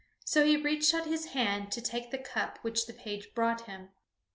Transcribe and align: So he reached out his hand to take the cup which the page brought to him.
So 0.25 0.43
he 0.43 0.57
reached 0.57 0.95
out 0.95 1.05
his 1.05 1.25
hand 1.25 1.71
to 1.73 1.79
take 1.79 2.09
the 2.09 2.17
cup 2.17 2.57
which 2.63 2.87
the 2.87 2.93
page 2.93 3.35
brought 3.35 3.59
to 3.59 3.63
him. 3.65 3.89